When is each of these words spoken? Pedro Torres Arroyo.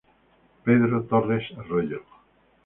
Pedro 0.63 1.03
Torres 1.03 1.51
Arroyo. 1.59 2.01